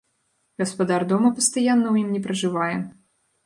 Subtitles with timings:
[0.61, 2.75] Гаспадар дома пастаянна ў ім не пражывае.